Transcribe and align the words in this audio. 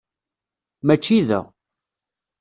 Mačči 0.87 1.17
da. 1.29 1.39